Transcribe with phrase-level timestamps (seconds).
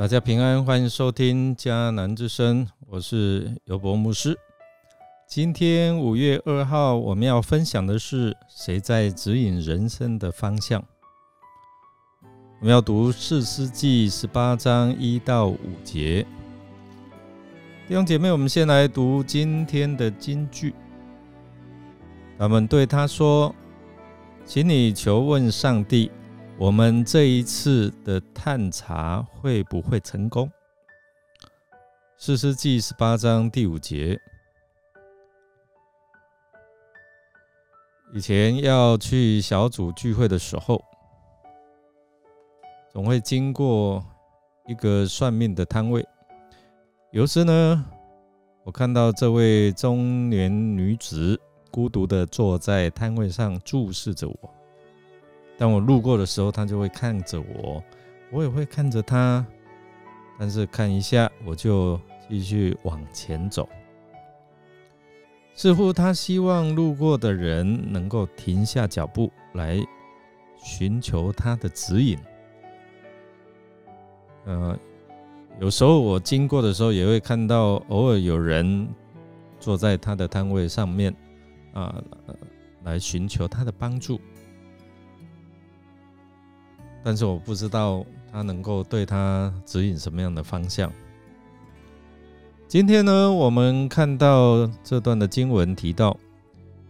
[0.00, 4.34] 大家平安，欢迎收听迦南之声，我是尤博牧师。
[5.28, 10.82] 今天五月二号，我们要分享的是谁在指引人生的方向？
[12.60, 16.26] 我们要读四世纪十八章一到五节。
[17.86, 20.74] 弟兄姐妹，我们先来读今天的金句。
[22.38, 23.54] 他们对他说
[24.46, 26.10] ：“请你求问上帝。”
[26.60, 30.52] 我们这一次的探查会不会成功？
[32.18, 34.20] 四世纪十八章第五节，
[38.12, 40.84] 以前要去小组聚会的时候，
[42.92, 44.04] 总会经过
[44.66, 46.06] 一个算命的摊位。
[47.10, 47.86] 有时呢，
[48.64, 54.59] 我看到这位中年女子孤独的坐在摊位上，注视着我。
[55.60, 57.84] 当我路过的时候，他就会看着我，
[58.32, 59.44] 我也会看着他，
[60.38, 63.68] 但是看一下我就继续往前走。
[65.52, 69.78] 似乎他希望路过的人能够停下脚步来
[70.56, 72.18] 寻求他的指引。
[74.46, 74.74] 呃，
[75.60, 78.88] 有时候我经过的时候，也会看到偶尔有人
[79.58, 81.14] 坐在他的摊位上面
[81.74, 82.02] 啊，
[82.82, 84.18] 来寻求他的帮助。
[87.02, 90.92] 但是我不知道他能够对他指引什么样的方向。
[92.68, 96.16] 今天呢，我们看到这段的经文提到，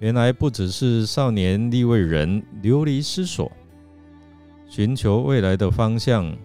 [0.00, 3.52] 原来不只是少年立位人流离失所，
[4.68, 6.36] 寻求未来的方向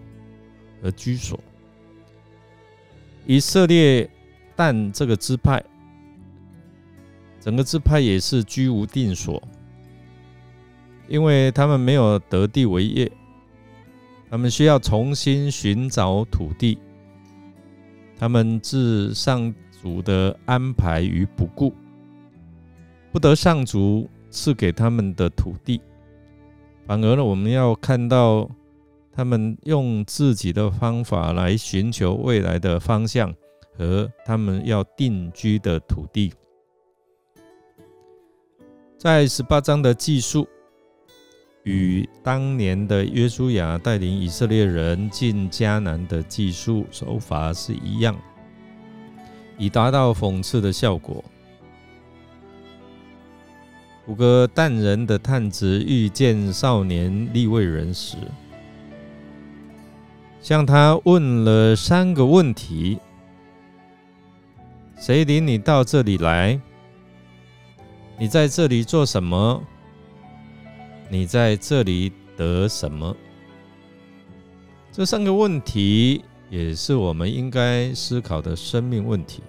[0.80, 1.40] 和居所。
[3.26, 4.08] 以色列
[4.54, 5.64] 但这个支派，
[7.40, 9.42] 整个支派也是居无定所，
[11.08, 13.10] 因为他们没有得地为业。
[14.34, 16.76] 他们需要重新寻找土地，
[18.18, 21.72] 他们置上主的安排于不顾，
[23.12, 25.80] 不得上主赐给他们的土地，
[26.84, 28.50] 反而呢，我们要看到
[29.12, 33.32] 他们用自己的方法来寻求未来的方向
[33.78, 36.32] 和他们要定居的土地，
[38.98, 40.44] 在十八章的记述。
[41.64, 48.14] 与当年的约书亚带领以色列人进迦南的技术手法是一样，
[49.56, 51.24] 以达到讽刺的效果。
[54.06, 58.18] 五个淡人的探子遇见少年立位人时，
[60.42, 62.98] 向他问了三个问题：
[64.98, 66.60] 谁领你到这里来？
[68.18, 69.62] 你在这里做什么？
[71.08, 73.16] 你在这里得什么？
[74.90, 79.42] 这三个问题也是我们应该思考的生命问题。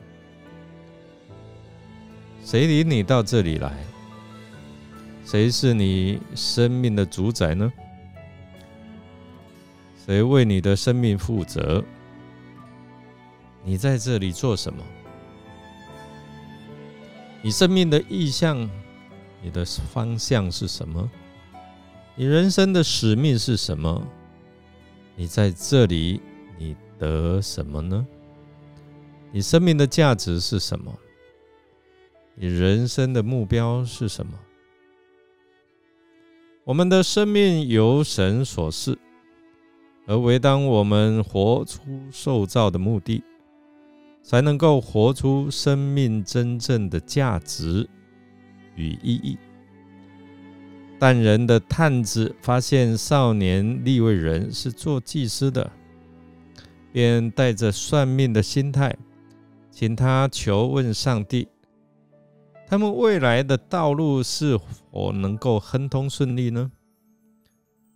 [2.44, 3.72] 谁领你到这里来？
[5.26, 7.72] 谁是你生命的主宰呢？
[10.06, 11.84] 谁为你的生命负责？
[13.64, 14.84] 你在这里做什么？
[17.42, 18.70] 你生命的意向，
[19.42, 21.10] 你的方向是什么？
[22.18, 24.08] 你人生的使命是什么？
[25.18, 26.22] 你在这里，
[26.58, 28.08] 你得什么呢？
[29.34, 30.98] 你生命的价值是什么？
[32.36, 34.40] 你人生的目标是什么？
[36.64, 38.98] 我们的生命由神所赐，
[40.08, 43.22] 而唯当我们活出受造的目的，
[44.24, 47.90] 才能够活出生命真正的价值
[48.76, 49.38] 与意义。
[50.98, 55.72] 但人的探子发现少年立位人是做祭司的，
[56.92, 58.96] 便带着算命的心态，
[59.70, 61.50] 请他求问上帝，
[62.66, 66.72] 他们未来的道路是否能够亨通顺利呢？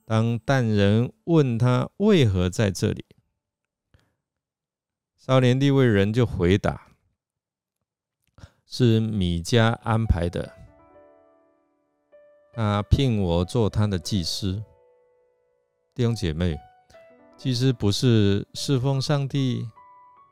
[0.06, 3.06] 当但人问他为何在这里，
[5.18, 6.88] 少年立位人就回答
[8.68, 10.54] ：“是米迦安排的。”
[12.62, 14.62] 他聘我做他的祭司，
[15.96, 16.60] 弟兄姐妹，
[17.38, 19.66] 祭司不是侍奉上帝、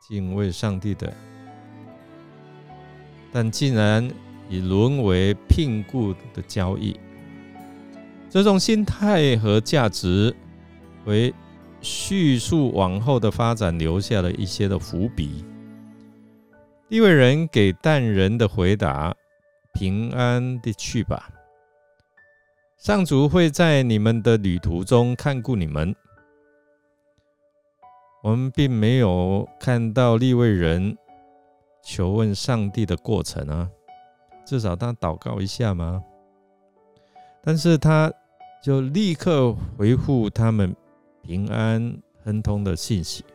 [0.10, 1.14] 敬畏上帝的，
[3.32, 4.06] 但竟然
[4.50, 7.00] 已沦为聘雇的交易。
[8.30, 10.36] 这种心态和价值，
[11.06, 11.34] 为
[11.80, 15.46] 叙述往后的发展留下了一些的伏笔。
[16.90, 19.16] 一位人给淡人的回答
[19.74, 21.30] ：“平安的去吧。”
[22.78, 25.96] 上主会在你们的旅途中看顾你们。
[28.22, 30.96] 我们并没有看到利未人
[31.84, 33.68] 求问上帝的过程啊，
[34.46, 36.04] 至少他祷告一下嘛。
[37.42, 38.14] 但是他
[38.62, 40.76] 就立刻回复他们
[41.24, 43.26] 平安亨通的信息。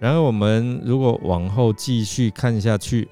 [0.00, 3.08] 然而，我们如果往后继续看下去，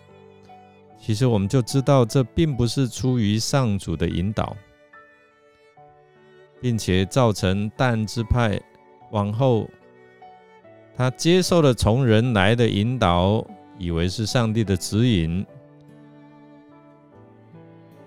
[1.06, 4.56] 其实我们就知道这并不是出于上主的引导，
[6.62, 8.58] 并且造成但支派
[9.10, 9.68] 往后
[10.96, 13.46] 他接受了从人来的引导，
[13.78, 15.44] 以为是上帝的指引。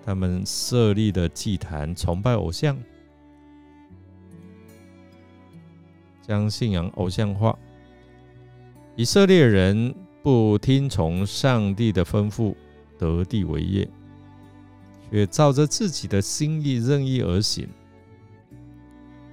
[0.04, 2.76] 他们设立的祭坛，崇拜偶像，
[6.20, 7.56] 将信仰偶像化。
[8.96, 12.56] 以色列人不听从上帝的吩咐，
[12.98, 13.88] 得地为业，
[15.10, 17.68] 却照着自己的心意任意而行，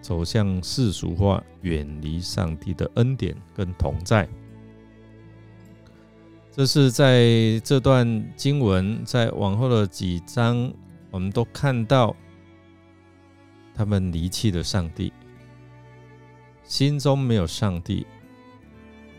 [0.02, 4.30] 走向世俗化，远离上帝的恩典跟同在。
[6.52, 10.72] 这是在这段经文，在往后的几章，
[11.12, 12.16] 我们都看到
[13.74, 15.12] 他们离弃了上帝，
[16.64, 18.08] 心中没有上帝，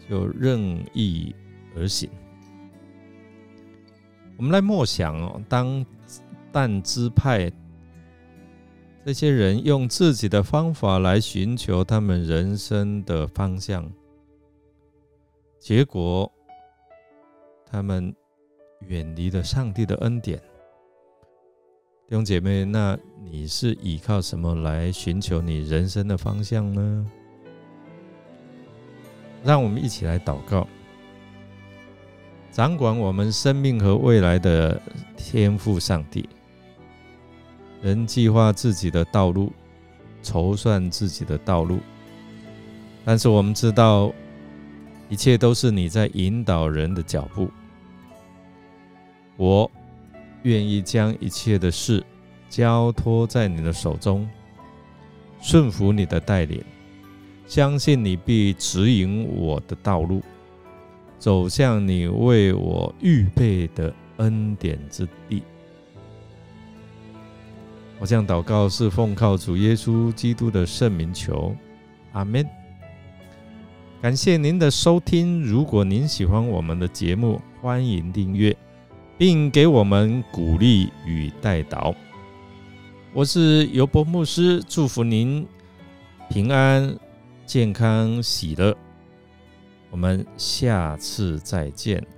[0.09, 1.35] 就任意
[1.75, 2.09] 而行。
[4.37, 5.85] 我们来默想哦，当
[6.53, 7.51] 但支派
[9.05, 13.91] 这些人用自己的方法来寻求他们人生的方向，
[15.59, 16.31] 结果。
[17.69, 18.15] 他们
[18.87, 20.39] 远离了上帝的恩典，
[22.07, 27.11] 弟兄姐妹，那你是依靠什么来寻求你人生的方向呢？
[29.43, 30.67] 让我们一起来祷告，
[32.57, 34.81] 掌管我们生命和未来的
[35.15, 36.27] 天赋上帝。
[37.83, 39.53] 人计划自己的道路，
[40.23, 41.81] 筹算自己的道路，
[43.05, 44.11] 但是我们知道。
[45.11, 47.51] 一切都是你在引导人的脚步。
[49.37, 49.71] 我
[50.43, 52.03] 愿意将一切的事
[52.49, 54.27] 交托在你的手中，
[55.43, 56.65] 顺服你的带领，
[57.47, 60.23] 相信你必指引我的道路，
[61.19, 65.43] 走向你为我预备的恩典之地。
[67.99, 71.57] 我这样祷告是奉靠主耶稣基督的圣名求，
[72.13, 72.47] 阿门。
[74.03, 75.43] 感谢您的收听。
[75.43, 78.55] 如果您喜欢我们的节目，欢迎订阅，
[79.17, 81.95] 并给我们鼓励与带导。
[83.15, 85.47] 我是尤伯牧师，祝福您
[86.29, 86.95] 平安、
[87.47, 88.77] 健康、喜乐。
[89.91, 92.16] 我们下次再见。